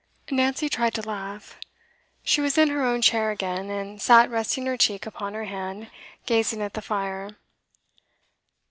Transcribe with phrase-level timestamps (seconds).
[0.31, 1.59] Nancy tried to laugh.
[2.23, 5.91] She was in her own chair again, and sat resting her cheek upon her hand,
[6.25, 7.37] gazing at the fire.